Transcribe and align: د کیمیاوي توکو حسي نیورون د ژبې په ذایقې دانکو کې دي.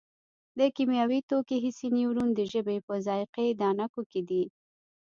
د 0.57 0.59
کیمیاوي 0.75 1.19
توکو 1.29 1.55
حسي 1.65 1.87
نیورون 1.97 2.29
د 2.33 2.39
ژبې 2.51 2.77
په 2.87 2.93
ذایقې 3.07 3.47
دانکو 3.61 4.01
کې 4.11 4.21
دي. 4.29 4.43